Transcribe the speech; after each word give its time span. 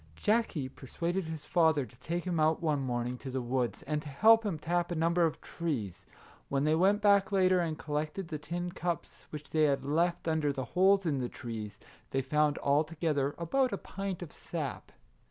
Jackie 0.15 0.67
per 0.67 0.87
suaded 0.87 1.25
his 1.25 1.45
father 1.45 1.85
to 1.85 1.95
take 1.99 2.23
him 2.23 2.39
out 2.39 2.59
one 2.59 2.81
morning 2.81 3.19
to 3.19 3.29
the 3.29 3.39
woods, 3.39 3.83
and 3.83 4.01
to 4.01 4.09
help 4.09 4.43
him 4.43 4.57
tap 4.57 4.89
a 4.89 4.95
number 4.95 5.27
of 5.27 5.39
trees. 5.41 6.07
When 6.49 6.63
they 6.63 6.73
went 6.73 7.03
back 7.03 7.31
later 7.31 7.59
and 7.59 7.77
collected 7.77 8.27
the 8.29 8.39
tin 8.39 8.71
cups 8.71 9.27
which 9.29 9.51
they 9.51 9.65
had 9.65 9.85
left 9.85 10.27
under 10.27 10.51
the 10.51 10.65
holes 10.65 11.05
in 11.05 11.19
the 11.19 11.29
trees, 11.29 11.77
they 12.09 12.23
found 12.23 12.57
alto 12.65 12.95
gether 12.99 13.35
about 13.37 13.71
a 13.73 13.77
pint 13.77 14.23
of 14.23 14.33
sap. 14.33 14.91